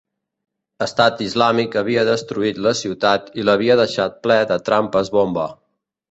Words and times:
Estat 0.83 1.19
Islàmic 1.25 1.75
havia 1.81 2.05
destruït 2.07 2.61
la 2.67 2.71
ciutat 2.79 3.29
i 3.41 3.45
l'havia 3.49 3.75
deixat 3.81 4.17
ple 4.25 4.39
de 4.53 4.57
trampes 4.71 5.13
bomba. 5.19 5.45